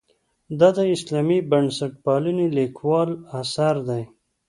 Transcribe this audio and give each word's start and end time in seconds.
دا 0.59 0.69
د 0.77 0.79
اسلامي 0.95 1.39
بنسټپالنې 1.51 2.47
لیکوال 2.57 3.09
اثر 3.41 3.75
دی. 3.87 4.03